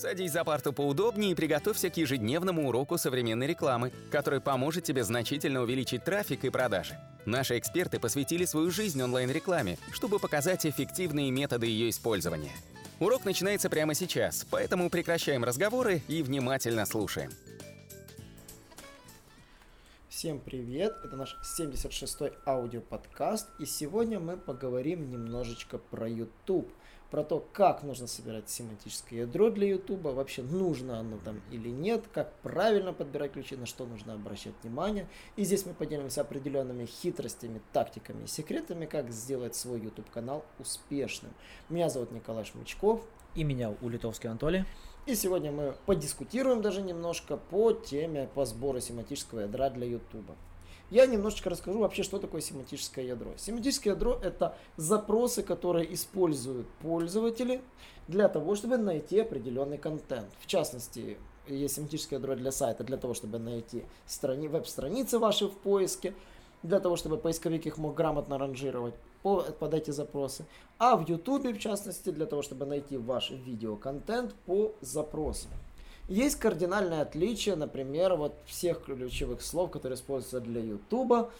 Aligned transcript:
Садись 0.00 0.32
за 0.32 0.44
парту 0.44 0.72
поудобнее 0.72 1.32
и 1.32 1.34
приготовься 1.34 1.90
к 1.90 1.96
ежедневному 1.98 2.66
уроку 2.66 2.96
современной 2.96 3.46
рекламы, 3.46 3.92
который 4.10 4.40
поможет 4.40 4.82
тебе 4.82 5.04
значительно 5.04 5.60
увеличить 5.60 6.04
трафик 6.04 6.46
и 6.46 6.48
продажи. 6.48 6.98
Наши 7.26 7.58
эксперты 7.58 8.00
посвятили 8.00 8.46
свою 8.46 8.70
жизнь 8.70 9.02
онлайн-рекламе, 9.02 9.76
чтобы 9.92 10.18
показать 10.18 10.64
эффективные 10.64 11.30
методы 11.30 11.66
ее 11.66 11.90
использования. 11.90 12.52
Урок 12.98 13.26
начинается 13.26 13.68
прямо 13.68 13.92
сейчас, 13.92 14.46
поэтому 14.50 14.88
прекращаем 14.88 15.44
разговоры 15.44 16.00
и 16.08 16.22
внимательно 16.22 16.86
слушаем. 16.86 17.30
Всем 20.08 20.40
привет! 20.40 20.94
Это 21.04 21.14
наш 21.14 21.36
76-й 21.42 22.32
аудиоподкаст, 22.46 23.48
и 23.58 23.66
сегодня 23.66 24.18
мы 24.18 24.38
поговорим 24.38 25.10
немножечко 25.10 25.76
про 25.76 26.08
YouTube 26.08 26.72
про 27.10 27.24
то, 27.24 27.44
как 27.52 27.82
нужно 27.82 28.06
собирать 28.06 28.48
семантическое 28.48 29.20
ядро 29.20 29.50
для 29.50 29.68
YouTube, 29.68 30.02
вообще 30.02 30.42
нужно 30.42 31.00
оно 31.00 31.18
там 31.18 31.40
или 31.50 31.68
нет, 31.68 32.04
как 32.12 32.32
правильно 32.42 32.92
подбирать 32.92 33.32
ключи, 33.32 33.56
на 33.56 33.66
что 33.66 33.86
нужно 33.86 34.14
обращать 34.14 34.54
внимание. 34.62 35.08
И 35.36 35.44
здесь 35.44 35.66
мы 35.66 35.74
поделимся 35.74 36.20
определенными 36.20 36.86
хитростями, 36.86 37.60
тактиками 37.72 38.24
и 38.24 38.26
секретами, 38.26 38.86
как 38.86 39.10
сделать 39.10 39.54
свой 39.54 39.80
YouTube 39.80 40.10
канал 40.10 40.44
успешным. 40.58 41.32
Меня 41.68 41.88
зовут 41.88 42.12
Николай 42.12 42.44
Шмычков. 42.44 43.02
И 43.36 43.44
меня 43.44 43.72
Улитовский 43.80 44.28
Анатолий. 44.28 44.64
И 45.06 45.14
сегодня 45.14 45.52
мы 45.52 45.74
подискутируем 45.86 46.62
даже 46.62 46.82
немножко 46.82 47.36
по 47.36 47.72
теме 47.72 48.28
по 48.34 48.44
сбору 48.44 48.80
семантического 48.80 49.40
ядра 49.40 49.70
для 49.70 49.86
YouTube. 49.86 50.30
Я 50.90 51.06
немножечко 51.06 51.50
расскажу 51.50 51.78
вообще, 51.78 52.02
что 52.02 52.18
такое 52.18 52.40
семантическое 52.40 53.04
ядро. 53.04 53.30
Семантическое 53.36 53.94
ядро 53.94 54.18
это 54.22 54.56
запросы, 54.76 55.42
которые 55.44 55.92
используют 55.94 56.68
пользователи 56.82 57.62
для 58.08 58.28
того, 58.28 58.56
чтобы 58.56 58.76
найти 58.76 59.20
определенный 59.20 59.78
контент. 59.78 60.28
В 60.40 60.46
частности, 60.46 61.16
есть 61.46 61.76
семантическое 61.76 62.18
ядро 62.18 62.34
для 62.34 62.50
сайта, 62.50 62.82
для 62.82 62.96
того, 62.96 63.14
чтобы 63.14 63.38
найти 63.38 63.84
страни, 64.06 64.48
веб-страницы 64.48 65.20
ваши 65.20 65.46
в 65.46 65.52
поиске, 65.52 66.12
для 66.64 66.80
того, 66.80 66.96
чтобы 66.96 67.16
поисковик 67.18 67.66
их 67.66 67.78
мог 67.78 67.94
грамотно 67.94 68.36
ранжировать 68.36 68.94
по, 69.22 69.42
под 69.42 69.74
эти 69.74 69.92
запросы. 69.92 70.44
А 70.78 70.96
в 70.96 71.08
YouTube, 71.08 71.54
в 71.54 71.58
частности, 71.58 72.10
для 72.10 72.26
того, 72.26 72.42
чтобы 72.42 72.66
найти 72.66 72.96
ваш 72.96 73.30
видеоконтент 73.30 74.34
по 74.46 74.72
запросам. 74.80 75.50
Есть 76.10 76.40
кардинальное 76.40 77.02
отличие, 77.02 77.54
например, 77.54 78.16
вот 78.16 78.34
всех 78.44 78.82
ключевых 78.82 79.40
слов, 79.42 79.70
которые 79.70 79.94
используются 79.94 80.40
для 80.40 80.60
YouTube, 80.60 81.30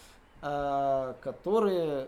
э, 0.41 1.13
которые 1.19 2.07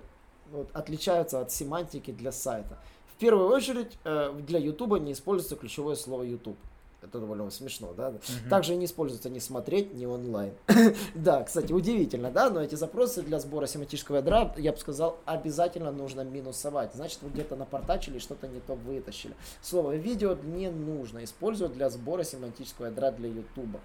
вот, 0.49 0.69
отличаются 0.71 1.41
от 1.41 1.51
семантики 1.51 2.11
для 2.11 2.31
сайта. 2.31 2.79
В 3.13 3.19
первую 3.19 3.49
очередь 3.49 3.91
э, 4.05 4.33
для 4.47 4.59
YouTube 4.59 4.97
не 5.01 5.11
используется 5.11 5.57
ключевое 5.57 5.95
слово 5.95 6.23
YouTube. 6.23 6.55
Это 7.03 7.19
довольно 7.19 7.49
смешно, 7.49 7.93
да? 7.93 8.09
Угу. 8.09 8.49
Также 8.49 8.75
не 8.75 8.85
используется 8.85 9.29
ни 9.29 9.39
смотреть, 9.39 9.93
ни 9.93 10.05
онлайн. 10.05 10.53
да, 11.15 11.43
кстати, 11.43 11.73
удивительно, 11.73 12.31
да? 12.31 12.49
Но 12.49 12.61
эти 12.61 12.75
запросы 12.75 13.21
для 13.21 13.39
сбора 13.39 13.67
семантического 13.67 14.17
ядра, 14.17 14.53
я 14.57 14.71
бы 14.71 14.77
сказал, 14.77 15.17
обязательно 15.25 15.91
нужно 15.91 16.21
минусовать. 16.21 16.93
Значит, 16.93 17.21
вы 17.21 17.29
где-то 17.29 17.55
напортачили, 17.55 18.19
что-то 18.19 18.47
не 18.47 18.59
то 18.59 18.75
вытащили. 18.75 19.35
Слово 19.61 19.95
видео 19.95 20.37
не 20.43 20.69
нужно 20.69 21.23
использовать 21.23 21.73
для 21.73 21.89
сбора 21.89 22.23
семантического 22.23 22.87
ядра 22.87 23.11
для 23.11 23.29
YouTube. 23.29 23.79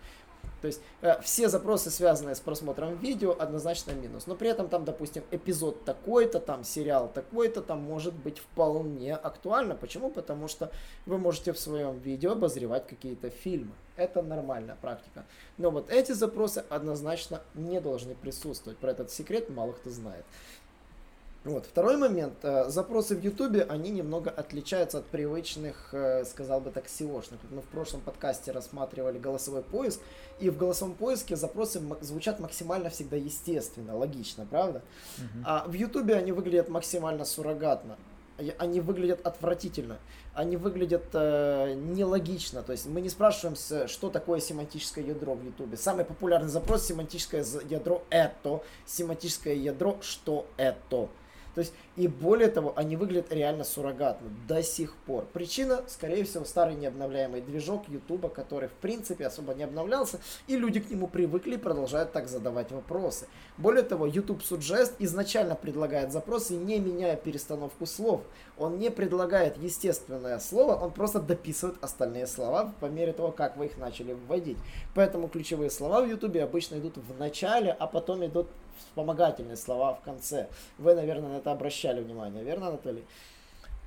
То 0.60 0.66
есть 0.66 0.80
э, 1.02 1.20
все 1.22 1.48
запросы, 1.48 1.90
связанные 1.90 2.34
с 2.34 2.40
просмотром 2.40 2.96
видео, 2.96 3.36
однозначно 3.38 3.92
минус. 3.92 4.26
Но 4.26 4.34
при 4.34 4.48
этом 4.48 4.68
там, 4.68 4.84
допустим, 4.84 5.22
эпизод 5.30 5.84
такой-то, 5.84 6.40
там 6.40 6.64
сериал 6.64 7.10
такой-то, 7.12 7.62
там 7.62 7.80
может 7.80 8.14
быть 8.14 8.38
вполне 8.38 9.14
актуально. 9.14 9.74
Почему? 9.76 10.10
Потому 10.10 10.48
что 10.48 10.70
вы 11.06 11.18
можете 11.18 11.52
в 11.52 11.58
своем 11.58 11.98
видео 11.98 12.32
обозревать 12.32 12.86
какие-то 12.86 13.30
фильмы. 13.30 13.72
Это 13.96 14.22
нормальная 14.22 14.76
практика. 14.76 15.24
Но 15.58 15.70
вот 15.70 15.90
эти 15.90 16.12
запросы 16.12 16.64
однозначно 16.68 17.40
не 17.54 17.80
должны 17.80 18.14
присутствовать. 18.14 18.78
Про 18.78 18.92
этот 18.92 19.10
секрет 19.10 19.50
мало 19.50 19.72
кто 19.72 19.90
знает. 19.90 20.24
Вот. 21.48 21.64
Второй 21.64 21.96
момент. 21.96 22.34
Э, 22.42 22.68
запросы 22.68 23.16
в 23.16 23.22
Ютубе, 23.24 23.62
они 23.62 23.90
немного 23.90 24.30
отличаются 24.30 24.98
от 24.98 25.06
привычных, 25.06 25.88
э, 25.92 26.24
сказал 26.26 26.60
бы 26.60 26.70
так, 26.70 26.84
SEO-шных. 26.86 27.38
Мы 27.50 27.62
в 27.62 27.66
прошлом 27.66 28.02
подкасте 28.02 28.52
рассматривали 28.52 29.18
голосовой 29.18 29.62
поиск, 29.62 30.00
и 30.40 30.50
в 30.50 30.58
голосовом 30.58 30.94
поиске 30.94 31.36
запросы 31.36 31.80
звучат 32.02 32.38
максимально 32.38 32.90
всегда 32.90 33.16
естественно, 33.16 33.96
логично, 33.96 34.46
правда? 34.50 34.82
Uh-huh. 35.16 35.42
А 35.46 35.64
в 35.66 35.72
Ютубе 35.72 36.16
они 36.16 36.32
выглядят 36.32 36.68
максимально 36.68 37.24
суррогатно. 37.24 37.96
Они 38.58 38.80
выглядят 38.80 39.26
отвратительно, 39.26 39.98
они 40.32 40.56
выглядят 40.56 41.06
э, 41.12 41.74
нелогично. 41.74 42.62
То 42.62 42.72
есть 42.72 42.86
мы 42.86 43.00
не 43.00 43.08
спрашиваем, 43.08 43.56
что 43.88 44.10
такое 44.10 44.38
семантическое 44.38 45.04
ядро 45.04 45.34
в 45.34 45.44
Ютубе. 45.44 45.76
Самый 45.76 46.04
популярный 46.04 46.48
запрос 46.48 46.86
семантическое 46.86 47.44
ядро 47.68 48.02
это, 48.10 48.62
семантическое 48.86 49.54
ядро 49.54 49.98
что 50.02 50.46
это. 50.56 51.08
То 51.54 51.60
есть, 51.60 51.72
и 51.96 52.08
более 52.08 52.48
того, 52.48 52.72
они 52.76 52.96
выглядят 52.96 53.32
реально 53.32 53.64
суррогатно 53.64 54.28
до 54.46 54.62
сих 54.62 54.94
пор. 54.94 55.26
Причина, 55.32 55.82
скорее 55.88 56.24
всего, 56.24 56.44
старый 56.44 56.74
необновляемый 56.74 57.40
движок 57.40 57.88
YouTube, 57.88 58.32
который 58.32 58.68
в 58.68 58.74
принципе 58.74 59.26
особо 59.26 59.54
не 59.54 59.64
обновлялся, 59.64 60.20
и 60.46 60.56
люди 60.56 60.80
к 60.80 60.90
нему 60.90 61.08
привыкли 61.08 61.54
и 61.54 61.58
продолжают 61.58 62.12
так 62.12 62.28
задавать 62.28 62.70
вопросы. 62.70 63.26
Более 63.56 63.82
того, 63.82 64.06
YouTube 64.06 64.42
Suggest 64.42 64.94
изначально 64.98 65.54
предлагает 65.54 66.12
запросы, 66.12 66.54
не 66.54 66.78
меняя 66.78 67.16
перестановку 67.16 67.86
слов. 67.86 68.22
Он 68.56 68.78
не 68.78 68.90
предлагает 68.90 69.56
естественное 69.58 70.38
слово, 70.38 70.74
он 70.74 70.92
просто 70.92 71.20
дописывает 71.20 71.76
остальные 71.82 72.26
слова 72.26 72.72
по 72.80 72.86
мере 72.86 73.12
того, 73.12 73.32
как 73.32 73.56
вы 73.56 73.66
их 73.66 73.78
начали 73.78 74.12
вводить. 74.12 74.58
Поэтому 74.94 75.28
ключевые 75.28 75.70
слова 75.70 76.02
в 76.02 76.08
YouTube 76.08 76.36
обычно 76.36 76.76
идут 76.76 76.96
в 76.96 77.18
начале, 77.18 77.72
а 77.72 77.86
потом 77.86 78.24
идут 78.24 78.48
вспомогательные 78.78 79.56
слова 79.56 79.94
в 79.94 80.00
конце. 80.00 80.48
Вы, 80.78 80.94
наверное, 80.94 81.30
на 81.30 81.36
это 81.36 81.52
обращали 81.52 82.00
внимание, 82.02 82.42
верно, 82.44 82.68
Анатолий? 82.68 83.04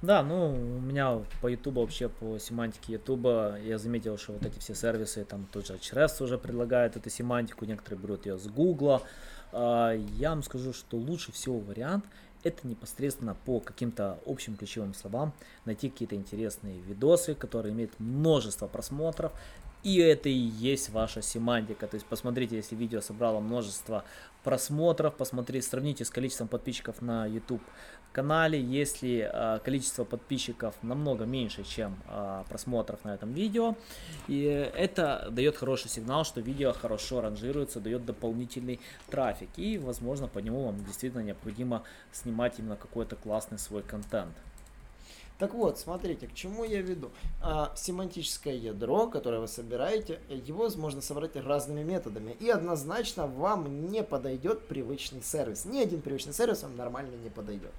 Да, 0.01 0.23
ну, 0.23 0.49
у 0.49 0.81
меня 0.81 1.19
по 1.41 1.47
Ютубу 1.47 1.81
вообще, 1.81 2.09
по 2.09 2.39
семантике 2.39 2.93
Ютуба, 2.93 3.59
я 3.63 3.77
заметил, 3.77 4.17
что 4.17 4.33
вот 4.33 4.43
эти 4.43 4.57
все 4.57 4.73
сервисы, 4.73 5.23
там 5.25 5.45
тот 5.51 5.67
же 5.67 5.75
HRS 5.75 6.23
уже 6.23 6.39
предлагает 6.39 6.97
эту 6.97 7.11
семантику, 7.11 7.65
некоторые 7.65 8.01
берут 8.01 8.25
ее 8.25 8.39
с 8.39 8.47
Гугла. 8.47 9.03
А, 9.51 9.93
я 9.93 10.31
вам 10.31 10.41
скажу, 10.41 10.73
что 10.73 10.97
лучше 10.97 11.31
всего 11.31 11.59
вариант 11.59 12.03
это 12.43 12.67
непосредственно 12.67 13.35
по 13.45 13.59
каким-то 13.59 14.17
общим 14.25 14.55
ключевым 14.55 14.95
словам 14.95 15.33
найти 15.65 15.89
какие-то 15.89 16.15
интересные 16.15 16.79
видосы, 16.79 17.35
которые 17.35 17.73
имеют 17.73 17.91
множество 17.99 18.67
просмотров, 18.67 19.31
и 19.83 19.97
это 19.97 20.29
и 20.29 20.33
есть 20.33 20.89
ваша 20.89 21.21
семантика. 21.21 21.87
То 21.87 21.95
есть 21.95 22.05
посмотрите, 22.05 22.55
если 22.55 22.75
видео 22.75 23.01
собрало 23.01 23.39
множество 23.39 24.03
просмотров, 24.43 25.15
посмотрите, 25.15 25.67
сравните 25.67 26.05
с 26.05 26.09
количеством 26.09 26.47
подписчиков 26.47 27.01
на 27.01 27.25
YouTube 27.25 27.61
канале. 28.11 28.61
Если 28.61 29.29
э, 29.31 29.59
количество 29.63 30.03
подписчиков 30.03 30.75
намного 30.81 31.25
меньше, 31.25 31.63
чем 31.63 31.97
э, 32.07 32.43
просмотров 32.49 33.03
на 33.05 33.15
этом 33.15 33.33
видео, 33.33 33.75
и 34.27 34.43
это 34.43 35.29
дает 35.31 35.57
хороший 35.57 35.89
сигнал, 35.89 36.25
что 36.25 36.41
видео 36.41 36.73
хорошо 36.73 37.21
ранжируется, 37.21 37.79
дает 37.79 38.05
дополнительный 38.05 38.79
трафик. 39.09 39.49
И, 39.57 39.77
возможно, 39.77 40.27
по 40.27 40.39
нему 40.39 40.65
вам 40.65 40.83
действительно 40.85 41.21
необходимо 41.21 41.83
снимать 42.11 42.59
именно 42.59 42.75
какой-то 42.75 43.15
классный 43.15 43.57
свой 43.57 43.83
контент. 43.83 44.35
Так 45.41 45.55
вот, 45.55 45.79
смотрите, 45.79 46.27
к 46.27 46.35
чему 46.35 46.63
я 46.63 46.83
веду. 46.83 47.09
А, 47.41 47.73
семантическое 47.75 48.53
ядро, 48.53 49.07
которое 49.07 49.39
вы 49.39 49.47
собираете, 49.47 50.19
его 50.29 50.69
можно 50.75 51.01
собрать 51.01 51.35
разными 51.35 51.81
методами. 51.81 52.37
И 52.39 52.47
однозначно 52.47 53.25
вам 53.25 53.89
не 53.89 54.03
подойдет 54.03 54.67
привычный 54.67 55.23
сервис. 55.23 55.65
Ни 55.65 55.79
один 55.79 56.03
привычный 56.03 56.33
сервис 56.33 56.61
вам 56.61 56.77
нормально 56.77 57.15
не 57.15 57.31
подойдет. 57.31 57.71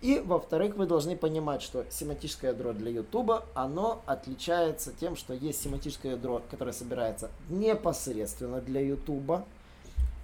И, 0.00 0.22
во-вторых, 0.24 0.76
вы 0.76 0.86
должны 0.86 1.14
понимать, 1.14 1.60
что 1.60 1.84
семантическое 1.90 2.52
ядро 2.52 2.72
для 2.72 2.90
YouTube, 2.90 3.44
оно 3.52 4.00
отличается 4.06 4.90
тем, 4.98 5.14
что 5.14 5.34
есть 5.34 5.60
семантическое 5.60 6.12
ядро, 6.12 6.40
которое 6.50 6.72
собирается 6.72 7.28
непосредственно 7.50 8.62
для 8.62 8.80
YouTube, 8.80 9.44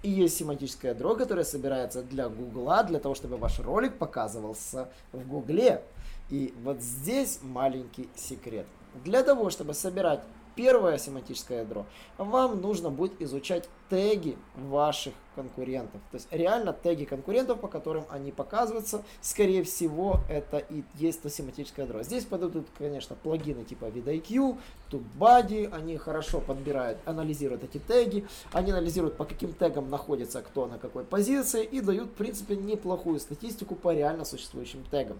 и 0.02 0.10
есть 0.10 0.38
семантическое 0.38 0.92
ядро, 0.92 1.16
которое 1.16 1.44
собирается 1.44 2.02
для 2.02 2.28
Гугла, 2.28 2.84
для 2.84 3.00
того, 3.00 3.14
чтобы 3.14 3.36
ваш 3.36 3.58
ролик 3.60 3.98
показывался 3.98 4.88
в 5.12 5.26
Гугле. 5.28 5.82
И 6.30 6.54
вот 6.62 6.80
здесь 6.80 7.40
маленький 7.42 8.08
секрет. 8.14 8.66
Для 9.04 9.22
того, 9.22 9.50
чтобы 9.50 9.74
собирать 9.74 10.20
первое 10.58 10.98
семантическое 10.98 11.60
ядро, 11.60 11.86
вам 12.16 12.60
нужно 12.60 12.90
будет 12.90 13.22
изучать 13.22 13.68
теги 13.88 14.36
ваших 14.56 15.14
конкурентов. 15.36 16.00
То 16.10 16.16
есть 16.16 16.26
реально 16.32 16.72
теги 16.72 17.04
конкурентов, 17.04 17.60
по 17.60 17.68
которым 17.68 18.04
они 18.10 18.32
показываются, 18.32 19.04
скорее 19.20 19.62
всего, 19.62 20.18
это 20.28 20.58
и 20.58 20.82
есть 20.96 21.22
то 21.22 21.30
семантическое 21.30 21.86
ядро. 21.86 22.02
Здесь 22.02 22.24
подойдут, 22.24 22.66
конечно, 22.76 23.14
плагины 23.14 23.62
типа 23.62 23.84
VidIQ, 23.84 24.58
TubeBuddy, 24.90 25.72
они 25.72 25.96
хорошо 25.96 26.40
подбирают, 26.40 26.98
анализируют 27.04 27.62
эти 27.62 27.78
теги, 27.78 28.26
они 28.50 28.72
анализируют, 28.72 29.16
по 29.16 29.24
каким 29.24 29.52
тегам 29.52 29.88
находится 29.90 30.42
кто 30.42 30.66
на 30.66 30.78
какой 30.78 31.04
позиции 31.04 31.62
и 31.62 31.80
дают, 31.80 32.08
в 32.08 32.14
принципе, 32.14 32.56
неплохую 32.56 33.20
статистику 33.20 33.76
по 33.76 33.94
реально 33.94 34.24
существующим 34.24 34.84
тегам. 34.90 35.18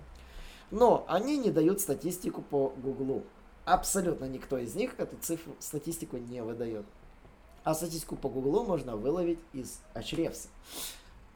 Но 0.70 1.04
они 1.08 1.38
не 1.38 1.50
дают 1.50 1.80
статистику 1.80 2.42
по 2.42 2.70
Гуглу. 2.76 3.24
Абсолютно 3.64 4.26
никто 4.26 4.58
из 4.58 4.74
них 4.74 4.94
эту 4.98 5.16
цифру, 5.16 5.54
статистику 5.58 6.16
не 6.16 6.42
выдает. 6.42 6.86
А 7.64 7.74
статистику 7.74 8.16
по 8.16 8.28
Гуглу 8.28 8.64
можно 8.64 8.96
выловить 8.96 9.40
из 9.52 9.80
Ачревса. 9.94 10.48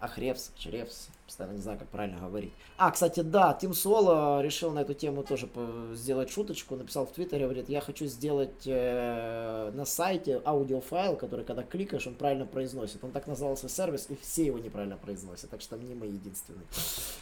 Ахревс, 0.00 0.50
Чревс, 0.56 1.08
постоянно 1.26 1.54
не 1.54 1.62
знаю, 1.62 1.78
как 1.78 1.88
правильно 1.88 2.20
говорить. 2.20 2.52
А, 2.76 2.90
кстати, 2.90 3.20
да, 3.20 3.54
Тим 3.54 3.74
Соло 3.74 4.42
решил 4.42 4.70
на 4.72 4.80
эту 4.80 4.94
тему 4.94 5.22
тоже 5.22 5.48
сделать 5.92 6.30
шуточку, 6.30 6.76
написал 6.76 7.06
в 7.06 7.12
Твиттере, 7.12 7.44
говорит, 7.44 7.68
я 7.68 7.80
хочу 7.80 8.06
сделать 8.06 8.66
э, 8.66 9.70
на 9.72 9.84
сайте 9.84 10.40
аудиофайл, 10.44 11.16
который, 11.16 11.44
когда 11.44 11.62
кликаешь, 11.62 12.06
он 12.06 12.14
правильно 12.14 12.46
произносит. 12.46 13.02
Он 13.04 13.12
так 13.12 13.26
назывался 13.26 13.68
сервис, 13.68 14.06
и 14.10 14.16
все 14.16 14.46
его 14.46 14.58
неправильно 14.58 14.96
произносят, 14.96 15.50
так 15.50 15.60
что 15.60 15.76
не 15.76 15.94
мы 15.94 16.06
единственные. 16.06 16.66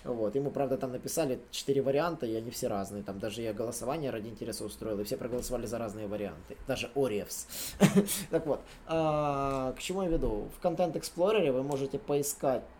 Вот, 0.04 0.34
ему, 0.34 0.50
правда, 0.50 0.76
там 0.76 0.92
написали 0.92 1.40
четыре 1.50 1.82
варианта, 1.82 2.26
и 2.26 2.34
они 2.34 2.50
все 2.50 2.68
разные. 2.68 3.02
Там 3.02 3.18
даже 3.18 3.42
я 3.42 3.52
голосование 3.52 4.10
ради 4.10 4.28
интереса 4.28 4.64
устроил, 4.64 4.98
и 5.00 5.04
все 5.04 5.16
проголосовали 5.16 5.66
за 5.66 5.78
разные 5.78 6.06
варианты. 6.06 6.56
Даже 6.66 6.90
Оревс. 6.94 7.46
Так 8.30 8.46
вот, 8.46 8.60
а, 8.86 9.72
к 9.72 9.80
чему 9.80 10.02
я 10.02 10.08
веду? 10.08 10.48
В 10.58 10.64
Content 10.64 10.92
Explorer 10.92 11.50
вы 11.52 11.62
можете 11.62 11.98
поискать 11.98 12.62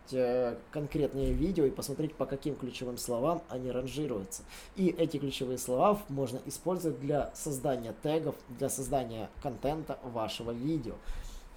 конкретные 0.71 1.31
видео 1.31 1.65
и 1.65 1.69
посмотреть, 1.69 2.15
по 2.15 2.25
каким 2.25 2.55
ключевым 2.55 2.97
словам 2.97 3.41
они 3.49 3.71
ранжируются. 3.71 4.43
И 4.75 4.87
эти 4.87 5.17
ключевые 5.17 5.57
слова 5.57 6.01
можно 6.09 6.39
использовать 6.45 6.99
для 6.99 7.31
создания 7.33 7.93
тегов, 8.03 8.35
для 8.49 8.69
создания 8.69 9.29
контента 9.41 9.97
вашего 10.03 10.51
видео. 10.51 10.95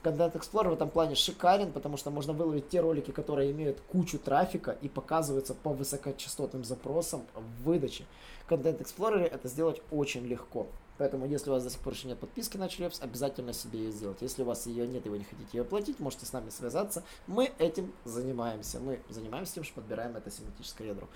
Content 0.05 0.35
Explorer 0.35 0.69
в 0.69 0.75
этом 0.75 0.91
плане 0.91 1.15
шикарен, 1.15 1.73
потому 1.73 1.97
что 1.97 2.11
можно 2.11 2.35
выловить 2.35 2.69
те 2.69 2.81
ролики, 2.81 3.11
которые 3.11 3.53
имеют 3.53 3.81
кучу 3.81 4.19
трафика 4.19 4.77
и 4.83 4.89
показываются 4.89 5.55
по 5.55 5.71
высокочастотным 5.71 6.63
запросам 6.63 7.23
в 7.35 7.65
выдаче. 7.65 8.05
Content 8.49 8.81
Explorer 8.81 9.25
это 9.25 9.49
сделать 9.49 9.81
очень 9.91 10.27
легко. 10.27 10.67
Поэтому, 10.97 11.27
если 11.27 11.51
у 11.51 11.55
вас 11.55 11.65
до 11.65 11.71
сих 11.71 11.81
пор 11.81 11.93
еще 11.93 12.07
нет 12.07 12.19
подписки 12.19 12.57
на 12.57 12.69
Члепс, 12.69 13.01
обязательно 13.01 13.53
себе 13.53 13.81
ее 13.81 13.91
сделать. 13.91 14.19
Если 14.21 14.43
у 14.43 14.45
вас 14.45 14.67
ее 14.67 14.87
нет 14.87 15.05
и 15.07 15.09
вы 15.09 15.19
не 15.19 15.25
хотите 15.25 15.59
ее 15.59 15.65
платить, 15.65 15.99
можете 15.99 16.25
с 16.25 16.33
нами 16.33 16.51
связаться. 16.51 17.03
Мы 17.27 17.53
этим 17.59 17.93
занимаемся. 18.05 18.79
Мы 18.79 19.01
занимаемся 19.09 19.55
тем, 19.55 19.65
что 19.65 19.75
подбираем 19.75 20.17
это 20.17 20.31
семантическое 20.31 20.89
ядро. 20.89 21.09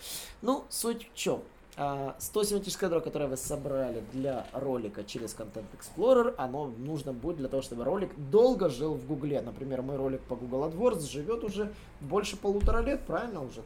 Ну, 0.43 0.65
суть 0.69 1.11
в 1.13 1.15
чем? 1.15 1.43
100 1.75 1.81
а, 1.81 2.45
семантическое 2.45 2.89
ядро, 2.89 3.01
которое 3.01 3.29
вы 3.29 3.37
собрали 3.37 4.03
для 4.13 4.49
ролика 4.53 5.05
через 5.05 5.37
Content 5.37 5.67
Explorer, 5.79 6.35
оно 6.37 6.67
нужно 6.67 7.13
будет 7.13 7.37
для 7.37 7.49
того, 7.49 7.63
чтобы 7.63 7.85
ролик 7.85 8.11
долго 8.31 8.69
жил 8.69 8.95
в 8.95 9.07
Гугле. 9.07 9.41
Например, 9.43 9.83
мой 9.83 9.97
ролик 9.97 10.21
по 10.23 10.35
Google 10.35 10.65
AdWords 10.65 11.09
живет 11.09 11.45
уже 11.45 11.73
больше 12.01 12.37
полутора 12.37 12.83
лет, 12.83 13.07
правильно 13.07 13.45
уже? 13.45 13.63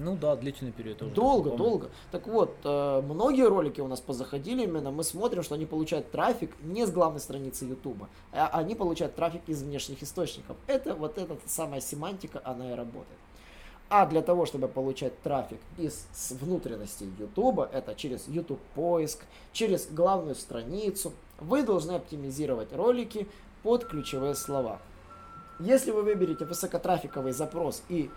Ну 0.00 0.16
да, 0.16 0.34
длительный 0.34 0.72
период. 0.72 1.02
Уже 1.02 1.14
долго, 1.14 1.50
долго. 1.50 1.90
Так 2.10 2.26
вот, 2.26 2.56
э, 2.64 3.02
многие 3.02 3.46
ролики 3.46 3.82
у 3.82 3.86
нас 3.86 4.00
позаходили 4.00 4.62
именно, 4.62 4.90
мы 4.90 5.04
смотрим, 5.04 5.42
что 5.42 5.56
они 5.56 5.66
получают 5.66 6.10
трафик 6.10 6.50
не 6.62 6.86
с 6.86 6.90
главной 6.90 7.20
страницы 7.20 7.66
YouTube, 7.66 8.04
а 8.32 8.46
они 8.46 8.74
получают 8.74 9.14
трафик 9.14 9.42
из 9.46 9.62
внешних 9.62 10.02
источников. 10.02 10.56
Это 10.66 10.94
вот 10.94 11.18
эта 11.18 11.36
самая 11.44 11.82
семантика, 11.82 12.40
она 12.44 12.72
и 12.72 12.74
работает. 12.74 13.18
А 13.90 14.06
для 14.06 14.22
того, 14.22 14.46
чтобы 14.46 14.68
получать 14.68 15.20
трафик 15.20 15.58
из 15.76 16.06
внутренностей 16.30 17.10
YouTube, 17.18 17.68
это 17.70 17.94
через 17.94 18.26
YouTube 18.26 18.60
поиск, 18.74 19.24
через 19.52 19.86
главную 19.90 20.34
страницу, 20.34 21.12
вы 21.40 21.62
должны 21.62 21.92
оптимизировать 21.92 22.72
ролики 22.72 23.28
под 23.62 23.84
ключевые 23.84 24.34
слова. 24.34 24.78
Если 25.58 25.90
вы 25.90 26.02
выберете 26.02 26.46
высокотрафиковый 26.46 27.32
запрос 27.32 27.82
и 27.90 28.10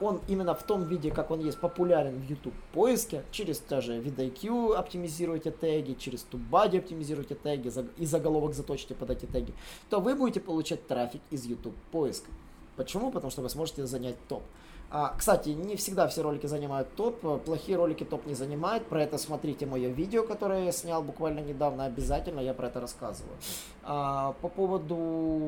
он 0.00 0.20
именно 0.28 0.54
в 0.54 0.62
том 0.62 0.84
виде, 0.84 1.10
как 1.10 1.30
он 1.30 1.40
есть, 1.40 1.58
популярен 1.58 2.14
в 2.14 2.28
YouTube 2.28 2.54
поиске, 2.72 3.24
через 3.30 3.60
даже 3.60 3.98
VidIQ 4.00 4.74
оптимизируйте 4.74 5.50
теги, 5.50 5.94
через 5.94 6.26
TubeBuddy 6.30 6.78
оптимизируйте 6.78 7.34
теги 7.34 7.70
и 7.98 8.06
заголовок 8.06 8.54
заточите 8.54 8.94
под 8.94 9.10
эти 9.10 9.26
теги, 9.26 9.52
то 9.90 10.00
вы 10.00 10.14
будете 10.14 10.40
получать 10.40 10.86
трафик 10.86 11.20
из 11.30 11.44
YouTube 11.44 11.74
поиска. 11.90 12.30
Почему? 12.76 13.10
Потому 13.10 13.30
что 13.30 13.42
вы 13.42 13.48
сможете 13.48 13.86
занять 13.86 14.16
топ. 14.28 14.42
А, 14.90 15.14
кстати, 15.18 15.48
не 15.48 15.76
всегда 15.76 16.06
все 16.06 16.22
ролики 16.22 16.46
занимают 16.46 16.94
топ, 16.94 17.20
плохие 17.44 17.76
ролики 17.76 18.04
топ 18.04 18.26
не 18.26 18.34
занимают, 18.34 18.86
про 18.86 19.02
это 19.02 19.18
смотрите 19.18 19.66
мое 19.66 19.88
видео, 19.88 20.22
которое 20.22 20.66
я 20.66 20.72
снял 20.72 21.02
буквально 21.02 21.40
недавно, 21.40 21.84
обязательно 21.84 22.40
я 22.40 22.54
про 22.54 22.68
это 22.68 22.80
рассказываю. 22.80 23.36
А, 23.82 24.34
по 24.40 24.48
поводу 24.48 25.40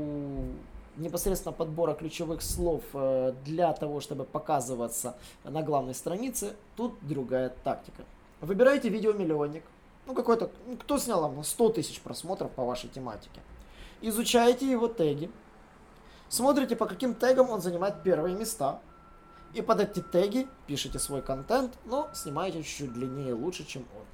непосредственно 0.96 1.52
подбора 1.52 1.94
ключевых 1.94 2.42
слов 2.42 2.82
э, 2.94 3.34
для 3.44 3.72
того, 3.72 4.00
чтобы 4.00 4.24
показываться 4.24 5.16
на 5.44 5.62
главной 5.62 5.94
странице, 5.94 6.56
тут 6.76 6.94
другая 7.02 7.54
тактика. 7.64 8.04
Выбирайте 8.40 8.88
видео-миллионник, 8.88 9.64
ну 10.06 10.14
какой-то, 10.14 10.50
ну, 10.66 10.76
кто 10.76 10.98
снял 10.98 11.20
вам 11.22 11.42
100 11.42 11.70
тысяч 11.70 12.00
просмотров 12.00 12.50
по 12.52 12.64
вашей 12.64 12.88
тематике. 12.88 13.40
Изучаете 14.00 14.70
его 14.70 14.88
теги, 14.88 15.30
смотрите, 16.28 16.76
по 16.76 16.86
каким 16.86 17.14
тегам 17.14 17.50
он 17.50 17.60
занимает 17.60 18.02
первые 18.02 18.34
места, 18.34 18.80
и 19.54 19.62
под 19.62 19.80
эти 19.80 20.00
теги 20.00 20.48
пишите 20.66 20.98
свой 20.98 21.22
контент, 21.22 21.72
но 21.84 22.10
снимаете 22.14 22.62
чуть-чуть 22.62 22.92
длиннее 22.92 23.30
и 23.30 23.32
лучше, 23.32 23.64
чем 23.64 23.84
он. 23.96 24.04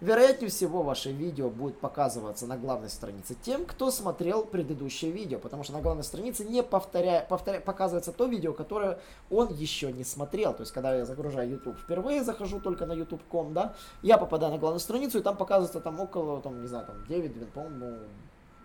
Вероятнее 0.00 0.48
всего, 0.48 0.82
ваше 0.82 1.12
видео 1.12 1.50
будет 1.50 1.78
показываться 1.78 2.46
на 2.46 2.56
главной 2.56 2.88
странице 2.88 3.36
тем, 3.42 3.66
кто 3.66 3.90
смотрел 3.90 4.44
предыдущее 4.44 5.10
видео, 5.10 5.38
потому 5.38 5.62
что 5.62 5.74
на 5.74 5.82
главной 5.82 6.04
странице 6.04 6.42
не 6.46 6.62
повторяя, 6.62 7.26
повторя, 7.26 7.60
показывается 7.60 8.10
то 8.12 8.24
видео, 8.24 8.54
которое 8.54 8.98
он 9.28 9.52
еще 9.52 9.92
не 9.92 10.04
смотрел. 10.04 10.54
То 10.54 10.62
есть, 10.62 10.72
когда 10.72 10.94
я 10.94 11.04
загружаю 11.04 11.50
YouTube 11.50 11.78
впервые, 11.78 12.24
захожу 12.24 12.60
только 12.60 12.86
на 12.86 12.92
youtube.com, 12.92 13.52
да, 13.52 13.74
я 14.00 14.16
попадаю 14.16 14.52
на 14.52 14.58
главную 14.58 14.80
страницу, 14.80 15.18
и 15.18 15.22
там 15.22 15.36
показывается 15.36 15.80
там 15.80 16.00
около, 16.00 16.40
там, 16.40 16.62
не 16.62 16.66
знаю, 16.66 16.86
там 16.86 17.04
9, 17.06 17.34
9 17.34 17.48
по-моему, 17.50 17.98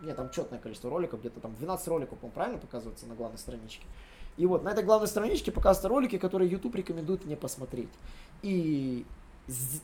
нет, 0.04 0.16
там 0.16 0.30
четное 0.30 0.60
количество 0.60 0.90
роликов, 0.90 1.20
где-то 1.20 1.42
там 1.42 1.54
12 1.56 1.88
роликов, 1.90 2.18
по 2.18 2.30
правильно 2.30 2.60
показывается 2.60 3.08
на 3.08 3.16
главной 3.16 3.40
страничке. 3.40 3.86
И 4.38 4.46
вот 4.46 4.64
на 4.64 4.70
этой 4.70 4.84
главной 4.84 5.08
страничке 5.08 5.52
показываются 5.52 5.90
ролики, 5.90 6.18
которые 6.18 6.50
YouTube 6.50 6.76
рекомендует 6.76 7.26
мне 7.26 7.36
посмотреть. 7.36 7.90
И 8.42 9.06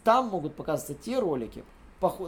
там 0.03 0.27
могут 0.27 0.55
показываться 0.55 0.93
те 0.93 1.19
ролики, 1.19 1.63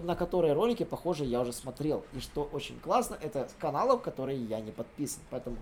на 0.04 0.16
которые 0.16 0.54
ролики, 0.54 0.84
похоже, 0.84 1.26
я 1.26 1.42
уже 1.42 1.52
смотрел. 1.52 2.04
И 2.14 2.20
что 2.20 2.48
очень 2.52 2.80
классно, 2.80 3.18
это 3.22 3.50
каналов, 3.60 4.02
которые 4.02 4.44
я 4.44 4.60
не 4.60 4.72
подписан. 4.72 5.22
Поэтому 5.32 5.58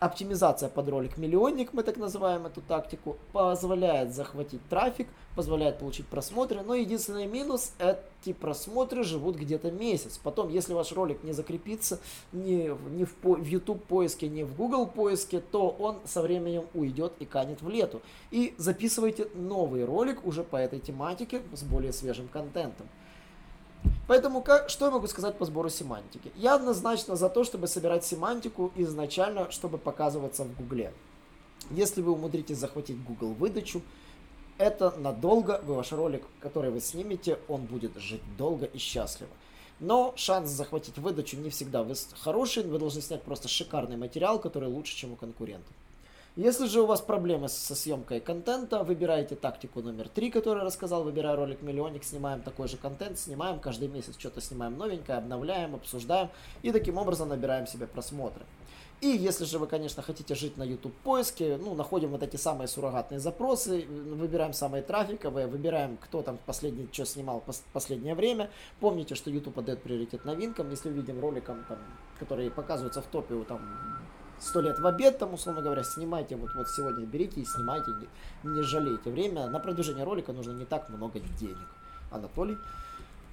Оптимизация 0.00 0.68
под 0.68 0.88
ролик 0.90 1.18
миллионник, 1.18 1.72
мы 1.72 1.82
так 1.82 1.96
называем 1.96 2.46
эту 2.46 2.60
тактику, 2.60 3.16
позволяет 3.32 4.14
захватить 4.14 4.60
трафик, 4.68 5.08
позволяет 5.34 5.80
получить 5.80 6.06
просмотры, 6.06 6.62
но 6.62 6.76
единственный 6.76 7.26
минус, 7.26 7.72
эти 7.80 8.32
просмотры 8.32 9.02
живут 9.02 9.34
где-то 9.34 9.72
месяц. 9.72 10.16
Потом, 10.22 10.50
если 10.50 10.72
ваш 10.72 10.92
ролик 10.92 11.24
не 11.24 11.32
закрепится 11.32 11.98
ни, 12.30 12.70
ни 12.96 13.04
в, 13.04 13.12
в 13.24 13.44
YouTube 13.44 13.82
поиске, 13.86 14.28
ни 14.28 14.44
в 14.44 14.54
Google 14.54 14.86
поиске, 14.86 15.40
то 15.40 15.68
он 15.68 15.96
со 16.04 16.22
временем 16.22 16.66
уйдет 16.74 17.14
и 17.18 17.24
канет 17.24 17.60
в 17.60 17.68
лету. 17.68 18.00
И 18.30 18.54
записывайте 18.56 19.26
новый 19.34 19.84
ролик 19.84 20.24
уже 20.24 20.44
по 20.44 20.54
этой 20.54 20.78
тематике 20.78 21.42
с 21.52 21.64
более 21.64 21.92
свежим 21.92 22.28
контентом. 22.28 22.86
Поэтому 24.08 24.40
как, 24.40 24.70
что 24.70 24.86
я 24.86 24.90
могу 24.90 25.06
сказать 25.06 25.36
по 25.36 25.44
сбору 25.44 25.68
семантики? 25.68 26.32
Я 26.34 26.54
однозначно 26.54 27.14
за 27.14 27.28
то, 27.28 27.44
чтобы 27.44 27.68
собирать 27.68 28.06
семантику 28.06 28.72
изначально, 28.74 29.50
чтобы 29.50 29.76
показываться 29.76 30.44
в 30.44 30.56
Гугле. 30.56 30.94
Если 31.70 32.00
вы 32.00 32.12
умудритесь 32.12 32.56
захватить 32.56 33.04
Google 33.04 33.34
выдачу, 33.34 33.82
это 34.56 34.92
надолго, 34.96 35.60
вы 35.62 35.74
ваш 35.74 35.92
ролик, 35.92 36.24
который 36.40 36.70
вы 36.70 36.80
снимете, 36.80 37.38
он 37.48 37.66
будет 37.66 37.98
жить 37.98 38.22
долго 38.38 38.64
и 38.64 38.78
счастливо. 38.78 39.30
Но 39.78 40.14
шанс 40.16 40.50
захватить 40.50 40.96
выдачу 40.96 41.36
не 41.36 41.50
всегда 41.50 41.86
хороший, 42.18 42.64
вы 42.64 42.78
должны 42.78 43.02
снять 43.02 43.22
просто 43.22 43.48
шикарный 43.48 43.98
материал, 43.98 44.38
который 44.40 44.70
лучше, 44.70 44.96
чем 44.96 45.12
у 45.12 45.16
конкурентов. 45.16 45.76
Если 46.38 46.68
же 46.68 46.82
у 46.82 46.86
вас 46.86 47.00
проблемы 47.00 47.48
со 47.48 47.74
съемкой 47.74 48.20
контента, 48.20 48.84
выбирайте 48.84 49.34
тактику 49.34 49.82
номер 49.82 50.08
три, 50.08 50.30
которую 50.30 50.60
я 50.60 50.66
рассказал, 50.66 51.02
выбирая 51.02 51.34
ролик 51.34 51.62
миллионник, 51.62 52.04
снимаем 52.04 52.42
такой 52.42 52.68
же 52.68 52.76
контент, 52.76 53.18
снимаем 53.18 53.58
каждый 53.58 53.88
месяц 53.88 54.16
что-то 54.16 54.40
снимаем 54.40 54.78
новенькое, 54.78 55.18
обновляем, 55.18 55.74
обсуждаем 55.74 56.28
и 56.62 56.70
таким 56.70 56.96
образом 56.96 57.30
набираем 57.30 57.66
себе 57.66 57.88
просмотры. 57.88 58.44
И 59.00 59.08
если 59.08 59.46
же 59.46 59.58
вы, 59.58 59.66
конечно, 59.66 60.00
хотите 60.00 60.36
жить 60.36 60.56
на 60.56 60.62
YouTube 60.62 60.94
поиске, 61.02 61.56
ну, 61.56 61.74
находим 61.74 62.10
вот 62.10 62.22
эти 62.22 62.36
самые 62.36 62.68
суррогатные 62.68 63.18
запросы, 63.18 63.84
выбираем 63.88 64.52
самые 64.52 64.84
трафиковые, 64.84 65.48
выбираем, 65.48 65.96
кто 65.96 66.22
там 66.22 66.38
последний, 66.46 66.88
что 66.92 67.04
снимал 67.04 67.40
пос 67.40 67.64
последнее 67.72 68.14
время. 68.14 68.48
Помните, 68.78 69.16
что 69.16 69.28
YouTube 69.28 69.58
отдает 69.58 69.82
приоритет 69.82 70.24
новинкам. 70.24 70.70
Если 70.70 70.88
видим 70.88 71.18
роликам, 71.20 71.64
там, 71.68 71.78
которые 72.20 72.48
показываются 72.52 73.02
в 73.02 73.06
топе, 73.06 73.34
там, 73.42 73.60
сто 74.40 74.60
лет 74.60 74.78
в 74.78 74.86
обед, 74.86 75.18
там, 75.18 75.34
условно 75.34 75.62
говоря, 75.62 75.82
снимайте, 75.82 76.36
вот, 76.36 76.54
вот 76.54 76.68
сегодня 76.68 77.06
берите 77.06 77.40
и 77.40 77.44
снимайте, 77.44 77.92
не, 78.44 78.50
не 78.50 78.62
жалейте 78.62 79.10
время. 79.10 79.48
На 79.48 79.58
продвижение 79.58 80.04
ролика 80.04 80.32
нужно 80.32 80.52
не 80.52 80.64
так 80.64 80.88
много 80.88 81.20
денег. 81.38 81.68
Анатолий. 82.10 82.56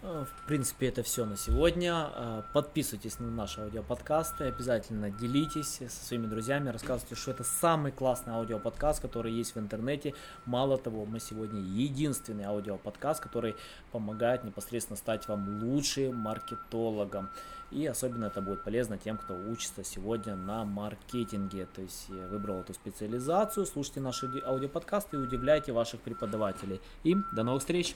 Э, 0.06 0.24
в 0.24 0.48
принципе, 0.48 0.88
это 0.88 1.02
все 1.02 1.26
на 1.26 1.36
сегодня. 1.36 2.10
Э, 2.16 2.42
подписывайтесь 2.54 3.20
на 3.20 3.32
наши 3.32 3.62
аудиоподкасты, 3.62 4.44
обязательно 4.44 5.10
делитесь 5.10 5.80
со 5.80 6.06
своими 6.06 6.28
друзьями, 6.28 6.70
рассказывайте, 6.70 7.16
что 7.16 7.32
это 7.32 7.44
самый 7.44 7.92
классный 7.92 8.34
аудиоподкаст, 8.34 9.02
который 9.02 9.34
есть 9.34 9.56
в 9.56 9.60
интернете. 9.60 10.14
Мало 10.46 10.78
того, 10.78 11.06
мы 11.06 11.20
сегодня 11.20 11.60
единственный 11.60 12.44
аудиоподкаст, 12.44 13.20
который 13.20 13.56
помогает 13.92 14.44
непосредственно 14.44 14.98
стать 14.98 15.28
вам 15.28 15.64
лучшим 15.64 16.16
маркетологом. 16.16 17.30
И 17.72 17.88
особенно 17.88 18.26
это 18.26 18.42
будет 18.42 18.64
полезно 18.64 19.00
тем, 19.00 19.18
кто 19.18 19.34
учится 19.34 19.84
сегодня 19.84 20.36
на 20.36 20.66
маркетинге. 20.66 21.68
То 21.74 21.82
есть 21.82 22.10
выбрал 22.10 22.62
эту 22.62 22.76
специализацию, 22.76 23.66
слушайте 23.66 24.02
наши 24.02 24.30
аудиоподкасты 24.46 25.18
и 25.18 25.20
удивляйте 25.20 25.72
ваших 25.72 26.02
преподавателей. 26.02 26.80
И 27.04 27.16
до 27.32 27.42
новых 27.42 27.62
встреч! 27.62 27.96